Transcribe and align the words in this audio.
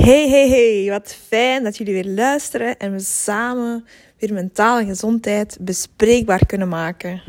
Hey, 0.00 0.28
hey, 0.28 0.48
hey, 0.48 0.90
wat 0.90 1.16
fijn 1.28 1.64
dat 1.64 1.76
jullie 1.76 1.94
weer 1.94 2.14
luisteren 2.14 2.78
en 2.78 2.92
we 2.92 2.98
samen 2.98 3.84
weer 4.18 4.32
mentale 4.32 4.84
gezondheid 4.84 5.56
bespreekbaar 5.60 6.46
kunnen 6.46 6.68
maken. 6.68 7.22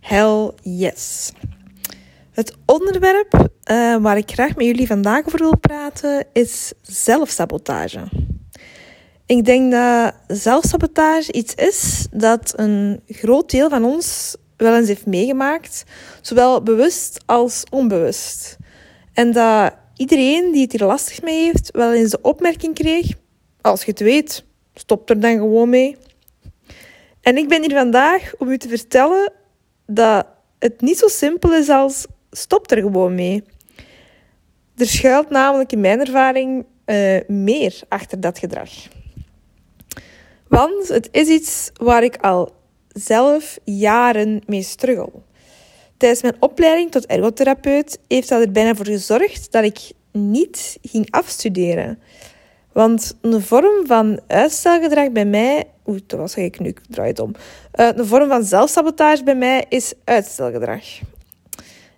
Hell 0.00 0.50
yes. 0.62 1.32
Het 2.32 2.54
onderwerp 2.66 3.34
uh, 3.70 3.96
waar 3.96 4.16
ik 4.16 4.30
graag 4.30 4.56
met 4.56 4.66
jullie 4.66 4.86
vandaag 4.86 5.26
over 5.26 5.38
wil 5.38 5.56
praten 5.56 6.26
is 6.32 6.72
zelfsabotage. 6.82 8.00
Ik 9.26 9.44
denk 9.44 9.72
dat 9.72 10.14
zelfsabotage 10.26 11.32
iets 11.32 11.54
is 11.54 12.06
dat 12.10 12.52
een 12.56 13.02
groot 13.08 13.50
deel 13.50 13.68
van 13.68 13.84
ons 13.84 14.36
wel 14.56 14.76
eens 14.76 14.88
heeft 14.88 15.06
meegemaakt, 15.06 15.84
zowel 16.20 16.62
bewust 16.62 17.22
als 17.26 17.64
onbewust. 17.70 18.56
En 19.12 19.32
dat 19.32 19.80
iedereen 20.02 20.52
die 20.52 20.62
het 20.62 20.72
hier 20.72 20.86
lastig 20.86 21.22
mee 21.22 21.44
heeft, 21.44 21.70
wel 21.70 21.92
eens 21.92 22.10
de 22.10 22.20
opmerking 22.22 22.74
kreeg: 22.74 23.06
Als 23.60 23.84
je 23.84 23.90
het 23.90 24.00
weet, 24.00 24.44
stop 24.74 25.10
er 25.10 25.20
dan 25.20 25.36
gewoon 25.36 25.68
mee. 25.68 25.96
En 27.20 27.36
ik 27.36 27.48
ben 27.48 27.60
hier 27.60 27.76
vandaag 27.76 28.32
om 28.38 28.48
u 28.48 28.58
te 28.58 28.68
vertellen 28.68 29.32
dat 29.86 30.26
het 30.58 30.80
niet 30.80 30.98
zo 30.98 31.08
simpel 31.08 31.54
is 31.54 31.68
als 31.68 32.06
stop 32.30 32.70
er 32.70 32.78
gewoon 32.78 33.14
mee. 33.14 33.44
Er 34.76 34.86
schuilt 34.86 35.30
namelijk 35.30 35.72
in 35.72 35.80
mijn 35.80 36.00
ervaring 36.00 36.64
uh, 36.86 37.20
meer 37.26 37.80
achter 37.88 38.20
dat 38.20 38.38
gedrag. 38.38 38.70
Want 40.48 40.88
het 40.88 41.08
is 41.10 41.28
iets 41.28 41.70
waar 41.74 42.02
ik 42.02 42.16
al 42.16 42.52
zelf 42.88 43.58
jaren 43.64 44.42
mee 44.46 44.62
struggle. 44.62 45.12
Tijdens 46.02 46.22
mijn 46.22 46.36
opleiding 46.38 46.90
tot 46.90 47.06
ergotherapeut 47.06 47.98
heeft 48.08 48.28
dat 48.28 48.40
er 48.40 48.52
bijna 48.52 48.74
voor 48.74 48.86
gezorgd 48.86 49.52
dat 49.52 49.64
ik 49.64 49.92
niet 50.12 50.78
ging 50.82 51.10
afstuderen. 51.10 51.98
Want 52.72 53.16
een 53.20 53.42
vorm 53.42 53.86
van 53.86 54.20
uitstelgedrag 54.26 55.10
bij 55.10 55.24
mij... 55.24 55.64
Oeh, 55.86 55.98
dat 56.06 56.18
was 56.18 56.34
ik 56.34 56.60
nu, 56.60 56.68
ik 56.68 56.80
draai 56.88 57.08
het 57.08 57.18
om. 57.18 57.32
Uh, 57.74 57.88
een 57.94 58.06
vorm 58.06 58.28
van 58.28 58.44
zelfsabotage 58.44 59.22
bij 59.22 59.34
mij 59.34 59.64
is 59.68 59.94
uitstelgedrag. 60.04 60.84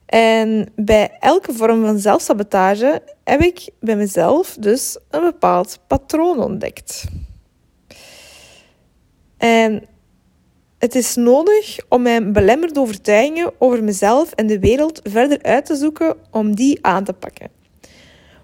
En 0.07 0.73
bij 0.77 1.17
elke 1.21 1.53
vorm 1.53 1.85
van 1.85 1.99
zelfsabotage 1.99 3.03
heb 3.25 3.41
ik 3.41 3.69
bij 3.81 3.97
mezelf 3.97 4.57
dus 4.61 4.99
een 5.11 5.23
bepaald 5.23 5.79
patroon 5.87 6.43
ontdekt. 6.43 7.05
En 9.37 9.87
het 10.85 10.95
is 10.95 11.15
nodig 11.15 11.79
om 11.89 12.03
mijn 12.03 12.33
belemmerde 12.33 12.81
overtuigingen 12.81 13.53
over 13.59 13.85
mezelf 13.85 14.33
en 14.33 14.47
de 14.47 14.59
wereld 14.59 15.01
verder 15.03 15.43
uit 15.43 15.67
te 15.67 15.77
zoeken 15.77 16.17
om 16.31 16.55
die 16.55 16.79
aan 16.81 17.05
te 17.05 17.13
pakken. 17.13 17.51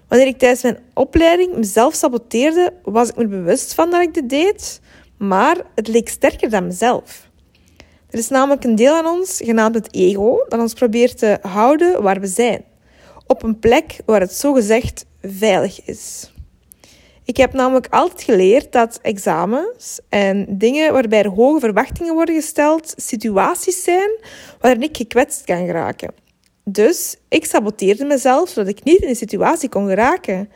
Wanneer 0.07 0.27
ik 0.27 0.37
tijdens 0.37 0.61
mijn 0.61 0.79
opleiding 0.93 1.55
mezelf 1.55 1.93
saboteerde, 1.93 2.73
was 2.83 3.09
ik 3.09 3.15
me 3.15 3.27
bewust 3.27 3.73
van 3.73 3.91
dat 3.91 4.01
ik 4.01 4.13
dit 4.13 4.29
deed, 4.29 4.81
maar 5.17 5.57
het 5.75 5.87
leek 5.87 6.09
sterker 6.09 6.49
dan 6.49 6.65
mezelf. 6.65 7.29
Er 8.09 8.19
is 8.19 8.29
namelijk 8.29 8.63
een 8.63 8.75
deel 8.75 8.93
aan 8.93 9.05
ons, 9.05 9.39
genaamd 9.43 9.75
het 9.75 9.93
ego, 9.93 10.45
dat 10.49 10.59
ons 10.59 10.73
probeert 10.73 11.17
te 11.17 11.37
houden 11.41 12.01
waar 12.03 12.19
we 12.19 12.27
zijn. 12.27 12.63
Op 13.27 13.43
een 13.43 13.59
plek 13.59 13.99
waar 14.05 14.21
het 14.21 14.33
zogezegd 14.33 15.05
veilig 15.21 15.85
is. 15.85 16.33
Ik 17.31 17.37
heb 17.37 17.53
namelijk 17.53 17.87
altijd 17.89 18.23
geleerd 18.23 18.71
dat 18.71 18.99
examens 19.01 19.99
en 20.09 20.45
dingen 20.49 20.93
waarbij 20.93 21.25
hoge 21.35 21.59
verwachtingen 21.59 22.13
worden 22.13 22.35
gesteld, 22.35 22.93
situaties 22.95 23.83
zijn 23.83 24.09
waarin 24.59 24.81
ik 24.81 24.97
gekwetst 24.97 25.43
kan 25.43 25.65
geraken. 25.65 26.13
Dus 26.63 27.17
ik 27.29 27.45
saboteerde 27.45 28.05
mezelf 28.05 28.49
zodat 28.49 28.69
ik 28.69 28.83
niet 28.83 29.01
in 29.01 29.07
de 29.07 29.15
situatie 29.15 29.69
kon 29.69 29.87
geraken. 29.87 30.49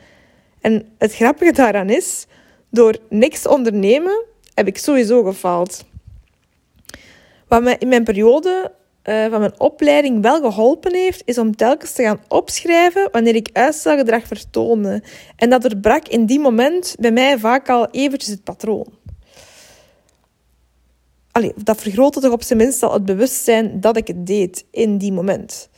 En 0.62 0.88
het 0.98 1.16
grappige 1.16 1.52
daaraan 1.52 1.90
is, 1.90 2.26
door 2.70 2.96
niks 3.09 3.42
te 3.42 3.50
ondernemen, 3.50 4.23
heb 4.53 4.68
ik 4.68 4.78
sowieso 4.78 5.23
gefaald. 5.23 5.86
Wat 7.48 7.76
in 7.80 7.88
mijn 7.88 8.03
periode 8.03 8.72
van 9.05 9.39
mijn 9.39 9.59
opleiding 9.59 10.21
wel 10.21 10.41
geholpen 10.41 10.93
heeft, 10.93 11.21
is 11.25 11.38
om 11.38 11.55
telkens 11.55 11.91
te 11.91 12.03
gaan 12.03 12.21
opschrijven 12.27 13.09
wanneer 13.11 13.35
ik 13.35 13.49
uitstelgedrag 13.53 14.27
vertoonde. 14.27 15.03
En 15.35 15.49
dat 15.49 15.61
doorbrak 15.61 16.07
in 16.07 16.25
die 16.25 16.39
moment 16.39 16.95
bij 16.99 17.11
mij 17.11 17.38
vaak 17.38 17.69
al 17.69 17.88
eventjes 17.91 18.31
het 18.31 18.43
patroon. 18.43 18.88
Allee, 21.31 21.53
dat 21.63 21.81
vergrootte 21.81 22.19
toch 22.19 22.31
op 22.31 22.43
zijn 22.43 22.59
minst 22.59 22.83
al 22.83 22.93
het 22.93 23.05
bewustzijn 23.05 23.79
dat 23.79 23.97
ik 23.97 24.07
het 24.07 24.25
deed 24.25 24.66
in 24.71 24.97
die 24.97 25.11
moment. 25.11 25.69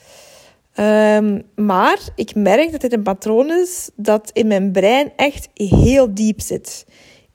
Um, 0.79 1.43
maar 1.55 1.99
ik 2.15 2.35
merk 2.35 2.71
dat 2.71 2.81
dit 2.81 2.93
een 2.93 3.03
patroon 3.03 3.51
is 3.51 3.89
dat 3.95 4.29
in 4.33 4.47
mijn 4.47 4.71
brein 4.71 5.11
echt 5.15 5.49
heel 5.53 6.13
diep 6.13 6.41
zit. 6.41 6.85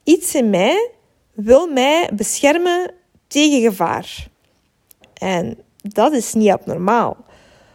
Iets 0.04 0.34
in 0.34 0.50
mij 0.50 0.90
wil 1.32 1.66
mij 1.66 2.10
beschermen 2.14 2.92
tegen 3.26 3.60
gevaar. 3.60 4.28
En 5.14 5.58
dat 5.82 6.12
is 6.12 6.32
niet 6.32 6.50
abnormaal. 6.50 7.16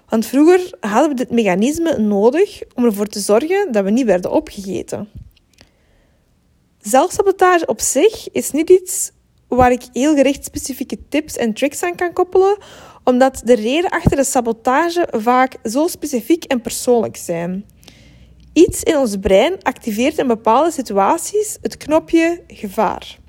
Want 0.09 0.25
vroeger 0.25 0.73
hadden 0.79 1.09
we 1.09 1.15
dit 1.15 1.31
mechanisme 1.31 1.97
nodig 1.97 2.61
om 2.75 2.85
ervoor 2.85 3.07
te 3.07 3.19
zorgen 3.19 3.71
dat 3.71 3.83
we 3.83 3.89
niet 3.89 4.05
werden 4.05 4.31
opgegeten. 4.31 5.09
Zelfsabotage 6.79 7.65
op 7.65 7.81
zich 7.81 8.31
is 8.31 8.51
niet 8.51 8.69
iets 8.69 9.11
waar 9.47 9.71
ik 9.71 9.81
heel 9.93 10.15
gericht 10.15 10.45
specifieke 10.45 10.97
tips 11.09 11.37
en 11.37 11.53
tricks 11.53 11.83
aan 11.83 11.95
kan 11.95 12.13
koppelen, 12.13 12.57
omdat 13.03 13.41
de 13.43 13.55
reden 13.55 13.89
achter 13.89 14.17
de 14.17 14.23
sabotage 14.23 15.07
vaak 15.11 15.55
zo 15.63 15.87
specifiek 15.87 16.43
en 16.43 16.61
persoonlijk 16.61 17.17
zijn. 17.17 17.65
Iets 18.53 18.83
in 18.83 18.97
ons 18.97 19.17
brein 19.17 19.63
activeert 19.63 20.17
in 20.17 20.27
bepaalde 20.27 20.71
situaties 20.71 21.57
het 21.61 21.77
knopje 21.77 22.43
gevaar. 22.47 23.19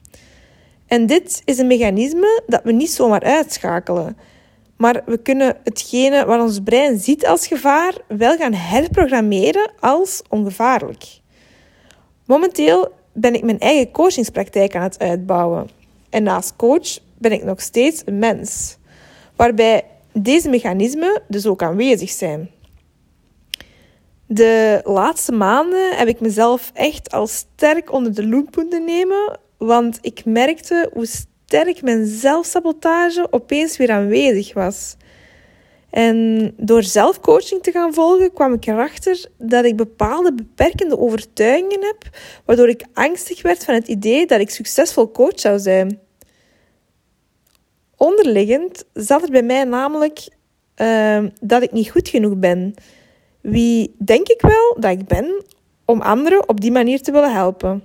En 0.87 1.07
dit 1.07 1.43
is 1.45 1.59
een 1.59 1.67
mechanisme 1.67 2.43
dat 2.47 2.61
we 2.65 2.73
niet 2.73 2.91
zomaar 2.91 3.23
uitschakelen. 3.23 4.17
Maar 4.79 5.03
we 5.07 5.19
kunnen 5.19 5.57
hetgene 5.65 6.25
wat 6.25 6.41
ons 6.41 6.61
brein 6.61 6.99
ziet 6.99 7.27
als 7.27 7.47
gevaar 7.47 7.95
wel 8.09 8.37
gaan 8.37 8.55
herprogrammeren 8.55 9.71
als 9.81 10.23
ongevaarlijk. 10.29 11.05
Momenteel 12.25 12.93
ben 13.13 13.35
ik 13.35 13.43
mijn 13.43 13.59
eigen 13.59 13.91
coachingspraktijk 13.91 14.77
aan 14.77 14.83
het 14.83 14.99
uitbouwen. 14.99 15.69
En 16.11 16.23
naast 16.23 16.57
coach 16.57 16.99
ben 17.19 17.33
ik 17.33 17.45
nog 17.45 17.61
steeds 17.61 18.03
een 18.05 18.19
mens, 18.19 18.77
waarbij 19.37 19.85
deze 20.13 20.49
mechanismen 20.49 21.23
dus 21.29 21.47
ook 21.47 21.63
aanwezig 21.63 22.11
zijn. 22.11 22.51
De 24.27 24.81
laatste 24.85 25.33
maanden 25.33 25.97
heb 25.97 26.09
ik 26.09 26.21
mezelf 26.21 26.71
echt 26.75 27.13
al 27.13 27.27
sterk 27.27 27.93
onder 27.93 28.15
de 28.15 28.27
loep 28.27 28.57
moeten 28.57 28.85
nemen, 28.85 29.39
want 29.57 29.99
ik 30.01 30.25
merkte 30.25 30.91
hoe 30.93 31.07
sterk 31.49 31.83
mijn 31.83 32.07
zelfsabotage 32.07 33.27
opeens 33.31 33.77
weer 33.77 33.91
aanwezig 33.91 34.55
was. 34.55 34.97
En 35.91 36.53
door 36.57 36.83
zelfcoaching 36.83 37.63
te 37.63 37.71
gaan 37.71 37.95
volgen 37.95 38.33
kwam 38.33 38.53
ik 38.53 38.67
erachter 38.67 39.27
dat 39.39 39.65
ik 39.65 39.77
bepaalde 39.77 40.35
beperkende 40.35 40.99
overtuigingen 40.99 41.85
heb, 41.85 42.17
waardoor 42.45 42.69
ik 42.69 42.85
angstig 42.93 43.43
werd 43.43 43.65
van 43.65 43.75
het 43.75 43.89
idee 43.89 44.27
dat 44.27 44.41
ik 44.41 44.51
succesvol 44.51 45.11
coach 45.11 45.41
zou 45.41 45.59
zijn. 45.59 46.01
Onderliggend 47.97 48.85
zat 48.93 49.23
er 49.23 49.31
bij 49.31 49.43
mij 49.43 49.65
namelijk 49.65 50.29
uh, 50.77 51.25
dat 51.41 51.63
ik 51.63 51.73
niet 51.73 51.91
goed 51.91 52.09
genoeg 52.09 52.37
ben. 52.37 52.75
Wie 53.41 53.95
denk 53.99 54.29
ik 54.29 54.41
wel 54.41 54.77
dat 54.81 54.91
ik 54.91 55.07
ben 55.07 55.45
om 55.85 56.01
anderen 56.01 56.49
op 56.49 56.61
die 56.61 56.73
manier 56.73 57.03
te 57.03 57.13
willen 57.13 57.33
helpen? 57.33 57.85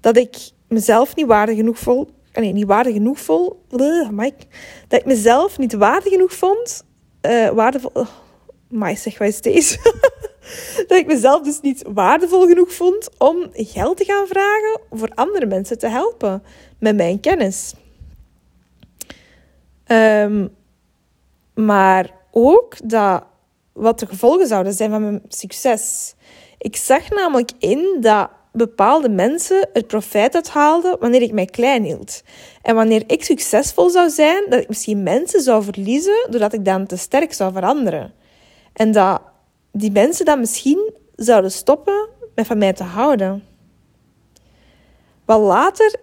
Dat 0.00 0.16
ik 0.16 0.36
mezelf 0.68 1.16
niet 1.16 1.26
waardig 1.26 1.56
genoeg 1.56 1.78
vol, 1.78 2.08
nee, 2.32 2.52
niet 2.52 2.66
waardig 2.66 2.92
genoeg 2.92 3.20
vol, 3.20 3.62
dat 3.68 5.00
ik 5.00 5.04
mezelf 5.04 5.58
niet 5.58 5.72
waardig 5.72 6.12
genoeg 6.12 6.32
vond, 6.32 6.84
uh, 7.22 7.48
waardevol, 7.48 7.90
oh, 7.94 8.88
zeg, 8.94 9.18
wat 9.18 9.28
is 9.28 9.40
deze? 9.40 9.78
dat 10.88 10.98
ik 10.98 11.06
mezelf 11.06 11.42
dus 11.42 11.60
niet 11.60 11.84
waardevol 11.94 12.46
genoeg 12.46 12.72
vond 12.72 13.08
om 13.18 13.48
geld 13.52 13.96
te 13.96 14.04
gaan 14.04 14.26
vragen 14.26 14.80
voor 14.90 15.10
andere 15.14 15.46
mensen 15.46 15.78
te 15.78 15.88
helpen 15.88 16.42
met 16.78 16.96
mijn 16.96 17.20
kennis. 17.20 17.74
Um, 19.86 20.54
maar 21.54 22.10
ook 22.30 22.76
dat 22.84 23.24
wat 23.72 23.98
de 23.98 24.06
gevolgen 24.06 24.46
zouden 24.46 24.72
zijn 24.72 24.90
van 24.90 25.02
mijn 25.02 25.22
succes. 25.28 26.14
Ik 26.58 26.76
zag 26.76 27.10
namelijk 27.10 27.50
in 27.58 27.96
dat 28.00 28.30
bepaalde 28.52 29.08
mensen 29.08 29.68
het 29.72 29.86
profijt 29.86 30.34
uithaalden 30.34 30.96
wanneer 31.00 31.22
ik 31.22 31.32
mij 31.32 31.44
klein 31.44 31.84
hield. 31.84 32.22
En 32.62 32.74
wanneer 32.74 33.02
ik 33.06 33.24
succesvol 33.24 33.90
zou 33.90 34.10
zijn, 34.10 34.44
dat 34.48 34.60
ik 34.60 34.68
misschien 34.68 35.02
mensen 35.02 35.40
zou 35.40 35.62
verliezen 35.62 36.26
doordat 36.30 36.52
ik 36.52 36.64
dan 36.64 36.86
te 36.86 36.96
sterk 36.96 37.32
zou 37.32 37.52
veranderen. 37.52 38.12
En 38.72 38.92
dat 38.92 39.20
die 39.72 39.90
mensen 39.90 40.24
dan 40.24 40.40
misschien 40.40 40.92
zouden 41.16 41.50
stoppen 41.50 42.08
met 42.34 42.46
van 42.46 42.58
mij 42.58 42.72
te 42.72 42.82
houden. 42.82 43.44
Wel 45.24 45.40
later 45.40 46.00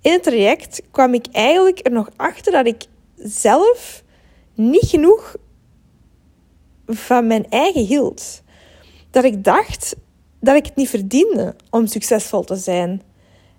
in 0.00 0.12
het 0.12 0.22
traject 0.22 0.82
kwam 0.90 1.14
ik 1.14 1.26
eigenlijk 1.32 1.86
er 1.86 1.92
nog 1.92 2.08
achter 2.16 2.52
dat 2.52 2.66
ik 2.66 2.84
zelf 3.16 4.02
niet 4.54 4.88
genoeg 4.88 5.36
van 6.86 7.26
mijn 7.26 7.46
eigen 7.48 7.84
hield. 7.84 8.42
Dat 9.10 9.24
ik 9.24 9.44
dacht 9.44 9.96
dat 10.40 10.56
ik 10.56 10.66
het 10.66 10.76
niet 10.76 10.88
verdiende 10.88 11.54
om 11.70 11.86
succesvol 11.86 12.44
te 12.44 12.56
zijn. 12.56 13.02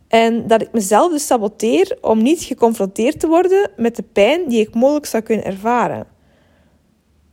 En 0.07 0.47
dat 0.47 0.61
ik 0.61 0.71
mezelf 0.71 1.11
dus 1.11 1.25
saboteer 1.25 1.97
om 2.01 2.21
niet 2.21 2.41
geconfronteerd 2.41 3.19
te 3.19 3.27
worden 3.27 3.71
met 3.75 3.95
de 3.95 4.03
pijn 4.03 4.47
die 4.47 4.59
ik 4.59 4.73
mogelijk 4.73 5.05
zou 5.05 5.23
kunnen 5.23 5.45
ervaren. 5.45 6.07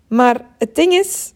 Maar 0.09 0.47
het 0.59 0.75
ding 0.75 0.93
is, 0.93 1.33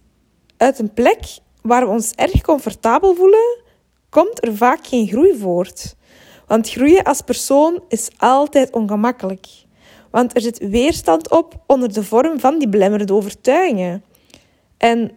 uit 0.57 0.79
een 0.79 0.93
plek 0.93 1.25
waar 1.63 1.87
we 1.87 1.93
ons 1.93 2.13
erg 2.13 2.41
comfortabel 2.41 3.15
voelen, 3.15 3.61
komt 4.09 4.45
er 4.45 4.57
vaak 4.57 4.87
geen 4.87 5.09
groei 5.09 5.39
voort. 5.39 5.97
Want 6.47 6.71
groeien 6.71 7.03
als 7.03 7.21
persoon 7.21 7.83
is 7.89 8.11
altijd 8.17 8.73
ongemakkelijk. 8.73 9.47
Want 10.11 10.35
er 10.35 10.41
zit 10.41 10.69
weerstand 10.69 11.31
op 11.31 11.63
onder 11.67 11.93
de 11.93 12.05
vorm 12.05 12.41
van 12.41 12.59
die 12.59 12.69
belemmerende 12.69 13.15
overtuigingen. 13.15 14.05
En 14.77 15.11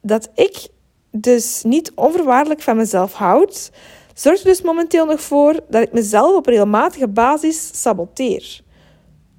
dat 0.00 0.30
ik 0.34 0.68
dus 1.10 1.62
niet 1.62 1.92
onvoorwaardelijk 1.94 2.60
van 2.60 2.76
mezelf 2.76 3.12
houd, 3.12 3.70
zorgt 4.14 4.40
er 4.40 4.46
dus 4.46 4.62
momenteel 4.62 5.06
nog 5.06 5.20
voor 5.20 5.60
dat 5.68 5.82
ik 5.82 5.92
mezelf 5.92 6.36
op 6.36 6.46
regelmatige 6.46 7.08
basis 7.08 7.80
saboteer. 7.82 8.60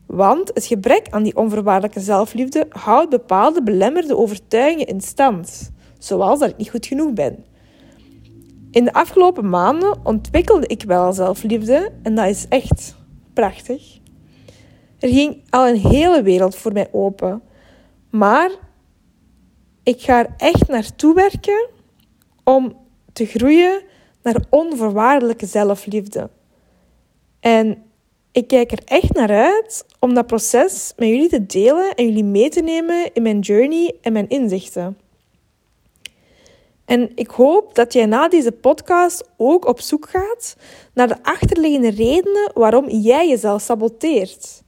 Want 0.05 0.51
het 0.53 0.65
gebrek 0.65 1.07
aan 1.09 1.23
die 1.23 1.35
onvoorwaardelijke 1.35 1.99
zelfliefde 1.99 2.65
houdt 2.69 3.09
bepaalde 3.09 3.63
belemmerde 3.63 4.17
overtuigingen 4.17 4.87
in 4.87 5.01
stand, 5.01 5.71
zoals 5.99 6.39
dat 6.39 6.49
ik 6.49 6.57
niet 6.57 6.69
goed 6.69 6.85
genoeg 6.85 7.13
ben. 7.13 7.45
In 8.71 8.83
de 8.83 8.93
afgelopen 8.93 9.49
maanden 9.49 9.99
ontwikkelde 10.03 10.67
ik 10.67 10.83
wel 10.83 11.13
zelfliefde 11.13 11.91
en 12.03 12.15
dat 12.15 12.27
is 12.27 12.45
echt 12.49 12.95
prachtig. 13.33 13.99
Er 14.99 15.09
ging 15.09 15.43
al 15.49 15.67
een 15.67 15.79
hele 15.79 16.21
wereld 16.21 16.55
voor 16.55 16.73
mij 16.73 16.87
open. 16.91 17.41
Maar 18.09 18.51
ik 19.83 20.01
ga 20.01 20.19
er 20.19 20.33
echt 20.37 20.67
naartoe 20.67 21.13
werken 21.13 21.69
om 22.43 22.77
te 23.13 23.25
groeien 23.25 23.81
naar 24.23 24.45
onvoorwaardelijke 24.49 25.45
zelfliefde. 25.45 26.29
En 27.39 27.83
ik 28.31 28.47
kijk 28.47 28.71
er 28.71 28.81
echt 28.85 29.13
naar 29.13 29.29
uit 29.29 29.85
om 29.99 30.13
dat 30.13 30.27
proces 30.27 30.93
met 30.97 31.07
jullie 31.07 31.29
te 31.29 31.45
delen 31.45 31.95
en 31.95 32.05
jullie 32.05 32.23
mee 32.23 32.49
te 32.49 32.61
nemen 32.61 33.13
in 33.13 33.21
mijn 33.21 33.39
journey 33.39 33.95
en 34.01 34.13
mijn 34.13 34.29
inzichten. 34.29 34.97
En 36.85 37.11
ik 37.15 37.29
hoop 37.29 37.75
dat 37.75 37.93
jij 37.93 38.05
na 38.05 38.27
deze 38.27 38.51
podcast 38.51 39.29
ook 39.37 39.65
op 39.65 39.79
zoek 39.79 40.09
gaat 40.09 40.55
naar 40.93 41.07
de 41.07 41.23
achterliggende 41.23 41.89
redenen 41.89 42.51
waarom 42.53 42.89
jij 42.89 43.27
jezelf 43.29 43.61
saboteert. 43.61 44.63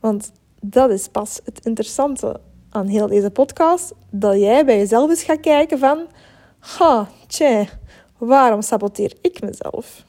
Want 0.00 0.32
dat 0.60 0.90
is 0.90 1.08
pas 1.08 1.40
het 1.44 1.66
interessante 1.66 2.40
aan 2.74 2.86
heel 2.86 3.06
deze 3.06 3.30
podcast, 3.30 3.92
dat 4.10 4.38
jij 4.38 4.64
bij 4.64 4.78
jezelf 4.78 5.10
eens 5.10 5.22
gaat 5.22 5.40
kijken 5.40 5.78
van, 5.78 6.06
ha, 6.58 7.08
tje, 7.26 7.66
waarom 8.18 8.62
saboteer 8.62 9.12
ik 9.20 9.40
mezelf? 9.40 10.04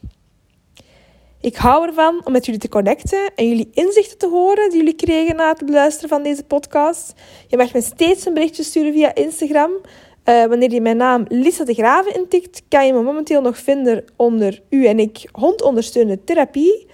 Ik 1.42 1.56
hou 1.56 1.88
ervan 1.88 2.22
om 2.26 2.32
met 2.32 2.46
jullie 2.46 2.62
te 2.62 2.70
connecten 2.70 3.32
en 3.36 3.48
jullie 3.48 3.70
inzichten 3.74 4.18
te 4.18 4.28
horen 4.28 4.70
die 4.70 4.78
jullie 4.78 4.96
kregen 4.96 5.36
na 5.36 5.50
het 5.50 5.66
beluisteren 5.66 6.10
van 6.10 6.24
deze 6.24 6.44
podcast. 6.44 7.14
Je 7.48 7.58
mag 7.58 7.74
me 7.74 7.82
steeds 7.82 8.26
een 8.26 8.34
berichtje 8.34 8.64
sturen 8.64 8.94
via 8.94 9.16
Instagram. 9.16 9.72
Uh, 9.72 10.46
wanneer 10.46 10.72
je 10.72 10.82
mijn 10.82 10.98
naam 10.98 11.26
Lisa 11.28 11.64
de 11.64 11.74
Graven 11.74 12.16
intikt, 12.16 12.62
kan 12.70 12.86
je 12.86 12.94
me 12.94 13.02
momenteel 13.02 13.42
nog 13.42 13.58
vinden 13.58 14.06
onder 14.16 14.62
U 14.70 14.86
en 14.86 15.00
ik 15.00 15.30
hondondersteunende 15.32 16.24
therapie. 16.24 16.88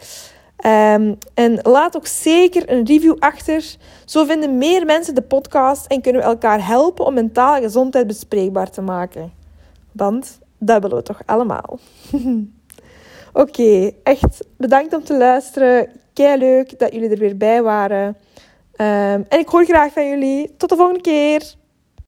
Um, 0.65 1.17
en 1.33 1.59
laat 1.61 1.95
ook 1.95 2.07
zeker 2.07 2.71
een 2.71 2.85
review 2.85 3.15
achter. 3.19 3.75
Zo 4.05 4.25
vinden 4.25 4.57
meer 4.57 4.85
mensen 4.85 5.15
de 5.15 5.21
podcast 5.21 5.85
en 5.85 6.01
kunnen 6.01 6.21
we 6.21 6.27
elkaar 6.27 6.67
helpen 6.67 7.05
om 7.05 7.13
mentale 7.13 7.61
gezondheid 7.61 8.07
bespreekbaar 8.07 8.69
te 8.69 8.81
maken. 8.81 9.31
Want 9.91 10.39
dat 10.57 10.81
willen 10.81 10.97
we 10.97 11.03
toch 11.03 11.21
allemaal. 11.25 11.79
Oké, 13.33 13.91
echt 14.03 14.45
bedankt 14.57 14.93
om 14.93 15.03
te 15.03 15.17
luisteren. 15.17 15.89
Kei 16.13 16.37
leuk 16.37 16.79
dat 16.79 16.93
jullie 16.93 17.09
er 17.09 17.17
weer 17.17 17.37
bij 17.37 17.63
waren. 17.63 18.07
Um, 18.07 19.25
en 19.29 19.39
ik 19.39 19.47
hoor 19.47 19.65
graag 19.65 19.93
van 19.93 20.07
jullie. 20.07 20.55
Tot 20.57 20.69
de 20.69 20.75
volgende 20.75 21.01
keer. 21.01 21.53